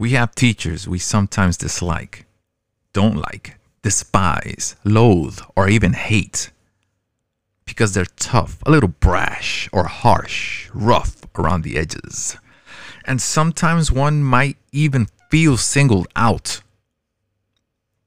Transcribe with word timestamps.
We 0.00 0.12
have 0.12 0.34
teachers 0.34 0.88
we 0.88 0.98
sometimes 0.98 1.58
dislike, 1.58 2.24
don't 2.94 3.16
like, 3.16 3.58
despise, 3.82 4.74
loathe, 4.82 5.40
or 5.54 5.68
even 5.68 5.92
hate 5.92 6.52
because 7.66 7.92
they're 7.92 8.06
tough, 8.16 8.62
a 8.64 8.70
little 8.70 8.88
brash, 8.88 9.68
or 9.74 9.84
harsh, 9.84 10.70
rough 10.72 11.16
around 11.34 11.64
the 11.64 11.76
edges. 11.76 12.38
And 13.04 13.20
sometimes 13.20 13.92
one 13.92 14.24
might 14.24 14.56
even 14.72 15.06
feel 15.28 15.58
singled 15.58 16.08
out. 16.16 16.62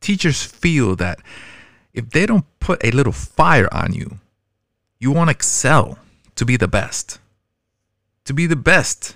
Teachers 0.02 0.42
feel 0.42 0.96
that 0.96 1.20
if 1.94 2.10
they 2.10 2.26
don't 2.26 2.48
put 2.60 2.84
a 2.84 2.90
little 2.90 3.14
fire 3.14 3.72
on 3.72 3.94
you, 3.94 4.18
you 4.98 5.12
won't 5.12 5.30
excel 5.30 6.00
to 6.38 6.44
be 6.44 6.58
the 6.58 6.68
best. 6.68 7.20
To 8.26 8.34
be 8.34 8.48
the 8.48 8.56
best. 8.56 9.16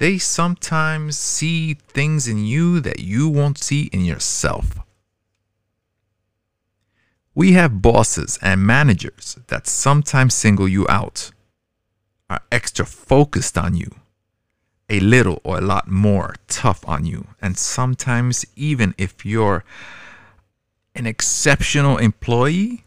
They 0.00 0.16
sometimes 0.16 1.18
see 1.18 1.74
things 1.74 2.26
in 2.26 2.46
you 2.46 2.80
that 2.80 3.00
you 3.00 3.28
won't 3.28 3.58
see 3.58 3.90
in 3.92 4.06
yourself. 4.06 4.78
We 7.34 7.52
have 7.52 7.82
bosses 7.82 8.38
and 8.40 8.62
managers 8.62 9.38
that 9.48 9.66
sometimes 9.66 10.32
single 10.32 10.66
you 10.66 10.86
out, 10.88 11.32
are 12.30 12.40
extra 12.50 12.86
focused 12.86 13.58
on 13.58 13.76
you, 13.76 13.90
a 14.88 15.00
little 15.00 15.38
or 15.44 15.58
a 15.58 15.68
lot 15.74 15.86
more 15.86 16.34
tough 16.48 16.82
on 16.88 17.04
you, 17.04 17.26
and 17.42 17.58
sometimes, 17.58 18.46
even 18.56 18.94
if 18.96 19.26
you're 19.26 19.64
an 20.94 21.06
exceptional 21.06 21.98
employee, 21.98 22.84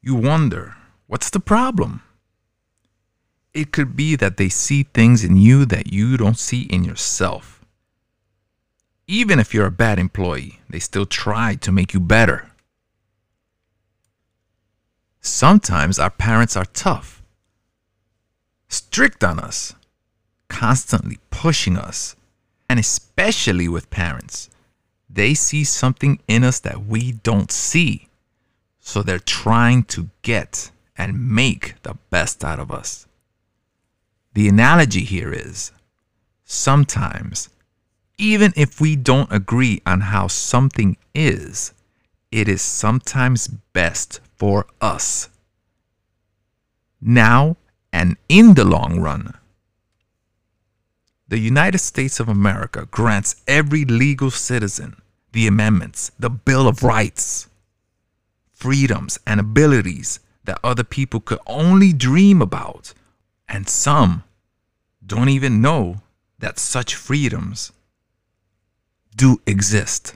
you 0.00 0.14
wonder 0.14 0.74
what's 1.06 1.28
the 1.28 1.40
problem? 1.40 2.00
It 3.58 3.72
could 3.72 3.96
be 3.96 4.14
that 4.14 4.36
they 4.36 4.48
see 4.48 4.84
things 4.84 5.24
in 5.24 5.36
you 5.36 5.64
that 5.64 5.92
you 5.92 6.16
don't 6.16 6.38
see 6.38 6.62
in 6.62 6.84
yourself. 6.84 7.64
Even 9.08 9.40
if 9.40 9.52
you're 9.52 9.66
a 9.66 9.82
bad 9.84 9.98
employee, 9.98 10.60
they 10.70 10.78
still 10.78 11.06
try 11.06 11.56
to 11.56 11.72
make 11.72 11.92
you 11.92 11.98
better. 11.98 12.52
Sometimes 15.20 15.98
our 15.98 16.08
parents 16.08 16.56
are 16.56 16.66
tough, 16.66 17.20
strict 18.68 19.24
on 19.24 19.40
us, 19.40 19.74
constantly 20.46 21.18
pushing 21.30 21.76
us, 21.76 22.14
and 22.70 22.78
especially 22.78 23.66
with 23.66 23.90
parents, 23.90 24.50
they 25.10 25.34
see 25.34 25.64
something 25.64 26.20
in 26.28 26.44
us 26.44 26.60
that 26.60 26.86
we 26.86 27.10
don't 27.10 27.50
see. 27.50 28.06
So 28.78 29.02
they're 29.02 29.18
trying 29.18 29.82
to 29.94 30.10
get 30.22 30.70
and 30.96 31.28
make 31.28 31.74
the 31.82 31.96
best 32.10 32.44
out 32.44 32.60
of 32.60 32.70
us. 32.70 33.07
The 34.38 34.48
analogy 34.48 35.02
here 35.02 35.32
is 35.32 35.72
sometimes, 36.44 37.48
even 38.18 38.52
if 38.54 38.80
we 38.80 38.94
don't 38.94 39.32
agree 39.32 39.82
on 39.84 40.00
how 40.00 40.28
something 40.28 40.96
is, 41.12 41.74
it 42.30 42.46
is 42.46 42.62
sometimes 42.62 43.48
best 43.48 44.20
for 44.36 44.68
us. 44.80 45.28
Now 47.00 47.56
and 47.92 48.16
in 48.28 48.54
the 48.54 48.64
long 48.64 49.00
run. 49.00 49.34
The 51.26 51.40
United 51.40 51.78
States 51.78 52.20
of 52.20 52.28
America 52.28 52.86
grants 52.92 53.42
every 53.48 53.84
legal 53.84 54.30
citizen 54.30 55.02
the 55.32 55.48
amendments, 55.48 56.12
the 56.16 56.30
Bill 56.30 56.68
of 56.68 56.84
Rights, 56.84 57.48
freedoms, 58.52 59.18
and 59.26 59.40
abilities 59.40 60.20
that 60.44 60.60
other 60.62 60.84
people 60.84 61.18
could 61.18 61.40
only 61.48 61.92
dream 61.92 62.40
about. 62.40 62.94
And 63.48 63.68
some 63.68 64.22
don't 65.08 65.30
even 65.30 65.62
know 65.62 66.02
that 66.38 66.58
such 66.58 66.94
freedoms 66.94 67.72
do 69.16 69.40
exist. 69.46 70.14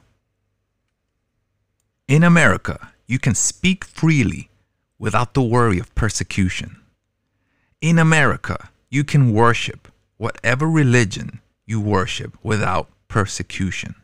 In 2.07 2.23
America, 2.23 2.93
you 3.07 3.19
can 3.19 3.35
speak 3.35 3.85
freely 3.85 4.51
without 4.99 5.33
the 5.33 5.43
worry 5.43 5.79
of 5.79 5.95
persecution. 5.95 6.77
In 7.81 7.99
America, 7.99 8.69
you 8.91 9.03
can 9.03 9.33
worship 9.33 9.89
whatever 10.19 10.69
religion 10.69 11.41
you 11.67 11.81
worship 11.81 12.37
without 12.43 12.91
persecution. 13.09 13.95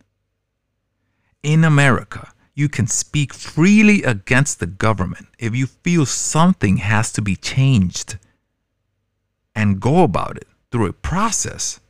In 1.43 1.65
America, 1.65 2.33
you 2.55 2.69
can 2.71 2.87
speak 2.87 3.35
freely 3.35 4.03
against 4.03 4.59
the 4.59 4.67
government 4.67 5.29
if 5.39 5.55
you 5.55 5.67
feel 5.67 6.07
something 6.07 6.79
has 6.79 7.13
to 7.13 7.21
be 7.21 7.37
changed 7.37 8.19
and 9.55 9.81
go 9.81 10.03
about 10.03 10.39
it 10.39 10.48
through 10.71 10.87
a 10.87 10.93
process 10.93 11.81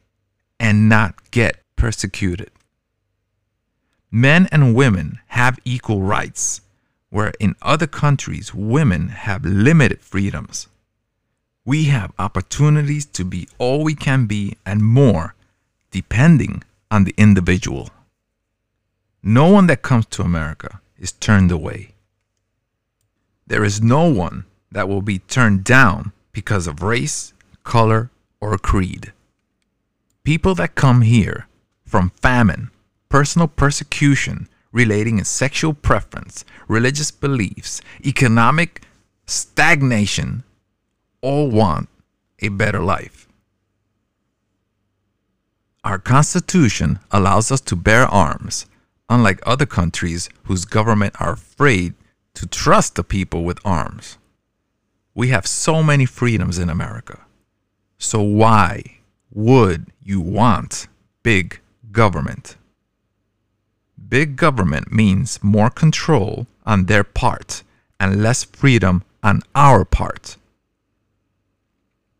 and 0.58 0.88
not 0.88 1.30
get 1.30 1.62
persecuted. 1.76 2.50
Men 4.10 4.48
and 4.50 4.74
women 4.74 5.20
have 5.28 5.58
equal 5.64 6.02
rights 6.02 6.62
where 7.10 7.32
in 7.40 7.54
other 7.62 7.86
countries 7.86 8.54
women 8.54 9.08
have 9.08 9.44
limited 9.44 10.00
freedoms. 10.00 10.68
We 11.64 11.84
have 11.84 12.12
opportunities 12.18 13.04
to 13.06 13.24
be 13.24 13.48
all 13.58 13.84
we 13.84 13.94
can 13.94 14.26
be 14.26 14.56
and 14.64 14.82
more, 14.82 15.34
depending 15.90 16.62
on 16.90 17.04
the 17.04 17.14
individual. 17.16 17.90
No 19.22 19.50
one 19.50 19.66
that 19.66 19.82
comes 19.82 20.06
to 20.06 20.22
America 20.22 20.80
is 20.98 21.12
turned 21.12 21.50
away. 21.50 21.92
There 23.46 23.64
is 23.64 23.82
no 23.82 24.08
one 24.08 24.44
that 24.70 24.88
will 24.88 25.02
be 25.02 25.18
turned 25.18 25.64
down 25.64 26.12
because 26.32 26.66
of 26.66 26.82
race, 26.82 27.32
color, 27.64 28.10
or 28.40 28.56
creed. 28.58 29.12
People 30.24 30.54
that 30.56 30.74
come 30.74 31.02
here 31.02 31.46
from 31.84 32.10
famine, 32.20 32.70
personal 33.08 33.48
persecution, 33.48 34.48
relating 34.72 35.18
in 35.18 35.24
sexual 35.24 35.74
preference, 35.74 36.44
religious 36.68 37.10
beliefs, 37.10 37.80
economic 38.04 38.82
stagnation, 39.26 40.44
all 41.22 41.50
want 41.50 41.88
a 42.40 42.48
better 42.48 42.80
life. 42.80 43.26
Our 45.84 45.98
Constitution 45.98 46.98
allows 47.10 47.50
us 47.50 47.60
to 47.62 47.76
bear 47.76 48.06
arms, 48.06 48.66
unlike 49.08 49.40
other 49.46 49.66
countries 49.66 50.28
whose 50.44 50.64
government 50.64 51.14
are 51.18 51.32
afraid 51.32 51.94
to 52.34 52.46
trust 52.46 52.94
the 52.94 53.04
people 53.04 53.44
with 53.44 53.58
arms. 53.64 54.18
We 55.14 55.28
have 55.28 55.46
so 55.46 55.82
many 55.82 56.04
freedoms 56.04 56.58
in 56.58 56.68
America. 56.68 57.20
So 57.98 58.22
why 58.22 58.98
would 59.32 59.86
you 60.02 60.20
want 60.20 60.86
big 61.22 61.60
government? 61.90 62.56
Big 64.08 64.36
government 64.36 64.92
means 64.92 65.42
more 65.42 65.68
control 65.68 66.46
on 66.64 66.86
their 66.86 67.04
part 67.04 67.62
and 68.00 68.22
less 68.22 68.44
freedom 68.44 69.02
on 69.22 69.42
our 69.54 69.84
part. 69.84 70.36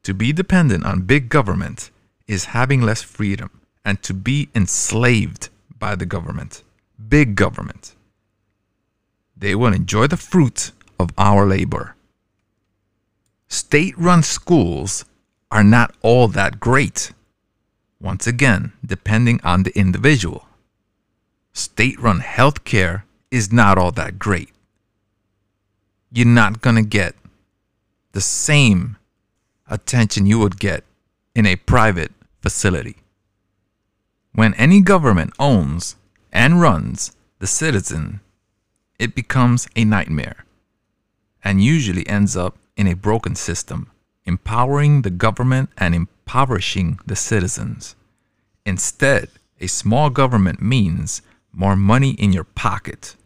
To 0.03 0.13
be 0.13 0.33
dependent 0.33 0.85
on 0.85 1.03
big 1.03 1.29
government 1.29 1.91
is 2.27 2.47
having 2.47 2.83
less 2.83 3.03
freedom 3.03 3.61
and 3.85 4.03
to 4.03 4.13
be 4.13 4.49
enslaved 4.55 5.49
by 5.79 5.95
the 5.95 6.07
government, 6.07 6.63
big 7.09 7.37
government. 7.37 7.95
They 9.37 9.55
will 9.55 9.73
enjoy 9.73 10.09
the 10.09 10.17
fruit 10.17 10.73
of 10.99 11.11
our 11.17 11.47
labor. 11.47 11.95
State 13.49 13.97
run 13.97 14.23
schools 14.23 15.05
are 15.51 15.65
not 15.65 15.95
all 16.03 16.29
that 16.29 16.61
great. 16.61 17.13
Once 18.01 18.27
again, 18.27 18.73
depending 18.85 19.41
on 19.43 19.63
the 19.63 19.77
individual 19.79 20.49
state 21.59 21.99
run 21.99 22.21
healthcare 22.21 23.03
is 23.31 23.53
not 23.53 23.77
all 23.77 23.91
that 23.93 24.19
great. 24.19 24.51
You're 26.13 26.27
not 26.27 26.61
going 26.61 26.77
to 26.77 26.83
get 26.83 27.15
the 28.13 28.21
same 28.21 28.97
attention 29.69 30.27
you 30.27 30.39
would 30.39 30.59
get 30.59 30.85
in 31.35 31.45
a 31.45 31.57
private 31.57 32.13
facility. 32.41 32.97
When 34.33 34.55
any 34.55 34.81
government 34.81 35.33
owns 35.39 35.97
and 36.33 36.61
runs 36.61 37.13
the 37.41 37.47
citizen, 37.47 38.21
it 38.99 39.15
becomes 39.15 39.69
a 39.77 39.85
nightmare 39.85 40.45
and 41.45 41.63
usually 41.63 42.09
ends 42.09 42.37
up 42.37 42.57
in 42.77 42.87
a 42.87 42.95
broken 42.95 43.35
system, 43.35 43.91
empowering 44.29 45.03
the 45.03 45.11
government 45.11 45.71
and 45.79 45.95
impoverishing 45.95 47.01
the 47.07 47.17
citizens. 47.17 47.97
Instead, 48.67 49.31
a 49.61 49.67
small 49.67 50.11
government 50.11 50.61
means 50.61 51.23
more 51.53 51.75
money 51.75 52.11
in 52.11 52.33
your 52.33 52.45
pocket. 52.45 53.17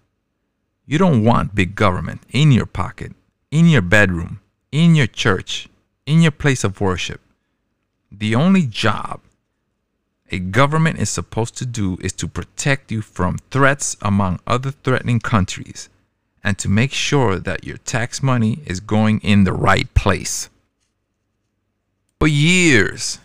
You 0.86 0.98
don't 0.98 1.24
want 1.24 1.54
big 1.54 1.74
government 1.74 2.22
in 2.30 2.52
your 2.52 2.66
pocket, 2.66 3.12
in 3.50 3.66
your 3.66 3.82
bedroom, 3.82 4.40
in 4.70 4.94
your 4.94 5.08
church, 5.08 5.68
in 6.06 6.22
your 6.22 6.30
place 6.30 6.62
of 6.62 6.80
worship. 6.80 7.20
The 8.10 8.34
only 8.34 8.64
job 8.66 9.20
a 10.30 10.38
government 10.38 10.98
is 10.98 11.10
supposed 11.10 11.58
to 11.58 11.66
do 11.66 11.98
is 12.00 12.12
to 12.14 12.26
protect 12.26 12.90
you 12.90 13.02
from 13.02 13.36
threats 13.50 13.98
among 14.00 14.40
other 14.46 14.70
threatening 14.70 15.20
countries 15.20 15.90
and 16.42 16.56
to 16.58 16.70
make 16.70 16.92
sure 16.92 17.38
that 17.38 17.64
your 17.64 17.76
tax 17.76 18.22
money 18.22 18.60
is 18.64 18.80
going 18.80 19.20
in 19.20 19.44
the 19.44 19.52
right 19.52 19.92
place. 19.92 20.48
For 22.22 22.28
years, 22.28 23.18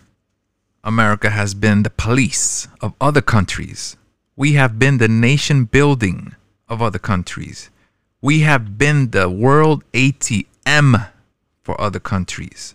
America 0.82 1.30
has 1.30 1.54
been 1.54 1.84
the 1.84 1.90
police 2.04 2.66
of 2.80 2.94
other 3.00 3.22
countries. 3.22 3.96
We 4.34 4.54
have 4.54 4.76
been 4.76 4.98
the 4.98 5.06
nation 5.06 5.66
building 5.66 6.34
of 6.68 6.82
other 6.82 6.98
countries. 6.98 7.70
We 8.20 8.40
have 8.40 8.76
been 8.76 9.10
the 9.10 9.30
world 9.30 9.84
ATM 9.92 11.10
for 11.62 11.80
other 11.80 12.00
countries 12.00 12.74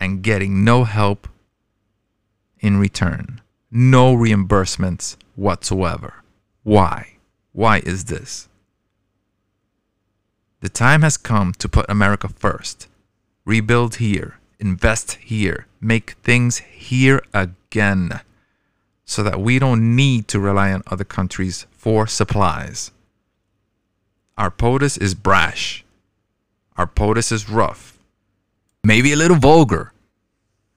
and 0.00 0.24
getting 0.24 0.64
no 0.64 0.82
help 0.82 1.28
in 2.58 2.78
return. 2.78 3.40
No 3.70 4.12
reimbursements 4.12 5.16
whatsoever. 5.36 6.24
Why? 6.64 7.18
Why 7.52 7.78
is 7.86 8.06
this? 8.06 8.48
The 10.62 10.68
time 10.68 11.02
has 11.02 11.16
come 11.16 11.52
to 11.52 11.68
put 11.68 11.86
America 11.88 12.26
first. 12.26 12.88
Rebuild 13.44 13.96
here, 13.96 14.40
invest 14.58 15.12
here, 15.22 15.66
make 15.80 16.12
things 16.22 16.58
here 16.58 17.22
again 17.32 18.20
so 19.04 19.22
that 19.22 19.40
we 19.40 19.58
don't 19.58 19.94
need 19.96 20.28
to 20.28 20.40
rely 20.40 20.72
on 20.72 20.82
other 20.86 21.04
countries 21.04 21.66
for 21.70 22.06
supplies. 22.06 22.90
Our 24.36 24.50
POTUS 24.50 25.00
is 25.00 25.14
brash. 25.14 25.84
Our 26.76 26.86
POTUS 26.86 27.30
is 27.30 27.50
rough. 27.50 27.98
Maybe 28.82 29.12
a 29.12 29.16
little 29.16 29.36
vulgar. 29.36 29.92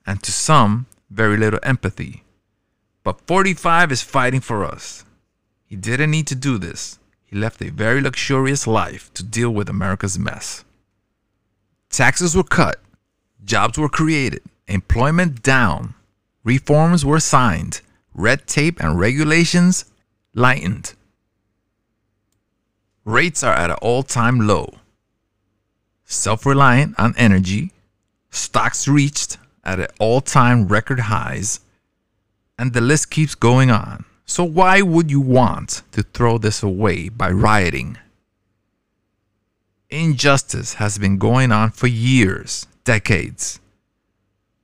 And 0.06 0.22
to 0.24 0.32
some, 0.32 0.86
very 1.10 1.38
little 1.38 1.60
empathy. 1.64 2.24
But 3.04 3.22
45 3.22 3.92
is 3.92 4.02
fighting 4.02 4.42
for 4.42 4.66
us. 4.66 5.06
He 5.66 5.76
didn't 5.76 6.12
need 6.12 6.28
to 6.28 6.36
do 6.36 6.58
this. 6.58 7.00
He 7.26 7.36
left 7.36 7.62
a 7.62 7.72
very 7.72 8.02
luxurious 8.02 8.68
life 8.68 9.14
to 9.14 9.24
deal 9.24 9.50
with 9.50 9.70
America's 9.70 10.18
mess. 10.20 10.64
Taxes 11.90 12.36
were 12.36 12.44
cut, 12.44 12.80
jobs 13.48 13.78
were 13.78 13.90
created, 13.90 14.44
employment 14.68 15.42
down, 15.42 15.96
reforms 16.44 17.04
were 17.04 17.20
signed, 17.20 17.82
red 18.14 18.46
tape 18.46 18.80
and 18.80 19.00
regulations 19.00 19.86
lightened. 20.36 20.94
Rates 23.06 23.42
are 23.42 23.54
at 23.54 23.72
an 23.72 23.78
all 23.82 24.04
time 24.04 24.46
low. 24.46 24.76
Self 26.04 26.46
reliant 26.46 27.00
on 27.00 27.16
energy, 27.18 27.72
stocks 28.30 28.88
reached 28.88 29.38
at 29.64 29.80
an 29.80 29.88
all 30.00 30.22
time 30.22 30.68
record 30.68 31.00
highs, 31.00 31.62
and 32.60 32.74
the 32.74 32.82
list 32.82 33.10
keeps 33.10 33.34
going 33.34 33.72
on. 33.72 34.06
So, 34.26 34.44
why 34.44 34.82
would 34.82 35.10
you 35.10 35.22
want 35.22 35.84
to 35.94 36.04
throw 36.04 36.38
this 36.38 36.62
away 36.62 37.08
by 37.08 37.32
rioting? 37.32 37.98
Injustice 39.90 40.76
has 40.76 40.98
been 40.98 41.18
going 41.18 41.54
on 41.54 41.72
for 41.72 41.88
years, 41.88 42.68
decades. 42.88 43.60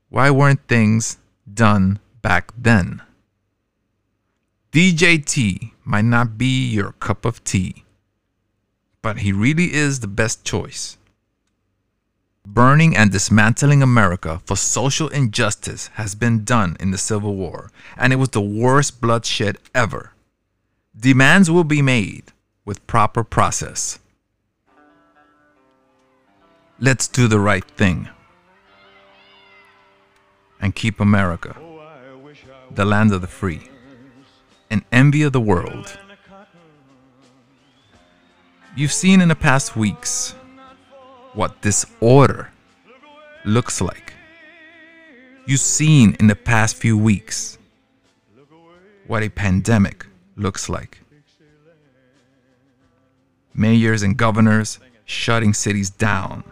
Why 0.08 0.32
weren't 0.32 0.66
things 0.70 1.18
done 1.54 2.00
back 2.22 2.54
then? 2.58 3.02
DJT 4.72 5.72
might 5.84 6.06
not 6.06 6.38
be 6.38 6.70
your 6.70 6.94
cup 6.94 7.26
of 7.26 7.44
tea, 7.44 7.84
but 9.02 9.18
he 9.18 9.34
really 9.34 9.74
is 9.74 10.00
the 10.00 10.08
best 10.08 10.46
choice. 10.46 10.98
Burning 12.48 12.96
and 12.96 13.12
dismantling 13.12 13.84
America 13.84 14.42
for 14.46 14.56
social 14.56 15.10
injustice 15.10 15.88
has 15.96 16.16
been 16.16 16.46
done 16.46 16.78
in 16.80 16.92
the 16.92 16.98
Civil 16.98 17.36
War, 17.36 17.72
and 17.98 18.14
it 18.14 18.18
was 18.18 18.30
the 18.30 18.42
worst 18.64 19.02
bloodshed 19.02 19.58
ever. 19.76 20.14
Demands 20.98 21.52
will 21.52 21.66
be 21.66 21.82
made 21.82 22.32
with 22.64 22.88
proper 22.88 23.26
process. 23.26 24.00
Let's 26.80 27.08
do 27.08 27.28
the 27.28 27.40
right 27.40 27.64
thing 27.64 28.10
and 30.60 30.74
keep 30.74 31.00
America, 31.00 31.56
the 32.72 32.84
land 32.84 33.14
of 33.14 33.22
the 33.22 33.28
free, 33.28 33.70
an 34.72 34.84
envy 34.92 35.22
of 35.22 35.34
the 35.34 35.40
world. 35.42 35.98
You've 38.76 38.92
seen 38.92 39.22
in 39.22 39.28
the 39.28 39.36
past 39.36 39.76
weeks 39.76 40.34
what 41.34 41.62
disorder 41.62 42.52
looks 43.46 43.80
like. 43.80 44.14
You've 45.46 45.60
seen 45.60 46.16
in 46.20 46.28
the 46.28 46.36
past 46.36 46.76
few 46.76 46.98
weeks 46.98 47.58
what 49.06 49.22
a 49.22 49.30
pandemic 49.30 50.06
looks 50.36 50.70
like. 50.70 51.02
Mayors 53.54 54.02
and 54.02 54.18
governors 54.18 54.80
shutting 55.06 55.54
cities 55.54 55.90
down. 55.90 56.44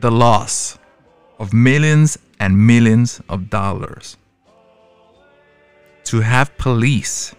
The 0.00 0.10
loss 0.10 0.78
of 1.38 1.52
millions 1.52 2.18
and 2.40 2.66
millions 2.66 3.20
of 3.28 3.50
dollars. 3.50 4.16
To 6.04 6.20
have 6.20 6.56
police 6.58 7.34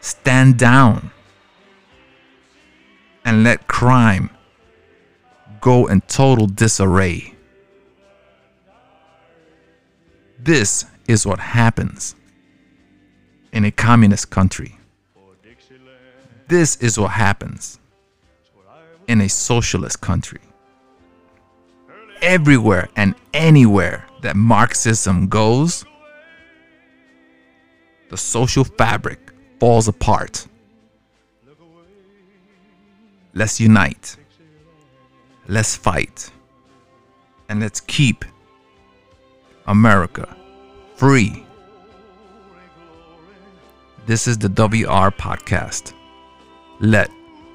stand 0.00 0.58
down 0.58 1.10
and 3.24 3.44
let 3.44 3.66
crime 3.66 4.30
go 5.60 5.86
in 5.86 6.00
total 6.02 6.46
disarray. 6.46 7.34
This 10.38 10.84
is 11.08 11.26
what 11.26 11.40
happens 11.40 12.14
in 13.52 13.64
a 13.64 13.70
communist 13.70 14.30
country. 14.30 14.78
This 16.48 16.76
is 16.76 16.98
what 16.98 17.10
happens 17.10 17.80
in 19.08 19.20
a 19.20 19.28
socialist 19.28 20.00
country. 20.00 20.40
Everywhere 22.26 22.88
and 22.96 23.14
anywhere 23.32 24.04
that 24.22 24.34
Marxism 24.34 25.28
goes, 25.28 25.84
the 28.10 28.16
social 28.16 28.64
fabric 28.64 29.32
falls 29.60 29.86
apart. 29.86 30.48
Let's 33.32 33.60
unite. 33.60 34.16
Let's 35.46 35.76
fight. 35.76 36.32
And 37.48 37.60
let's 37.60 37.80
keep 37.80 38.24
America 39.68 40.36
free. 40.96 41.46
This 44.06 44.26
is 44.26 44.36
the 44.36 44.48
WR 44.48 45.10
podcast. 45.12 45.92
Let 46.80 47.08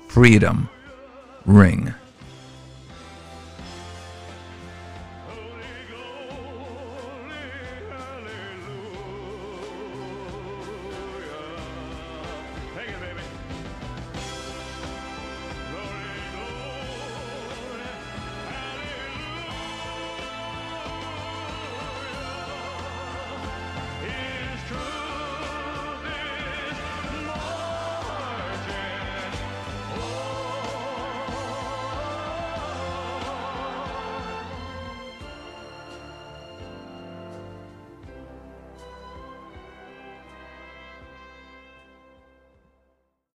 freedom 0.07 0.69
ring. 1.45 1.93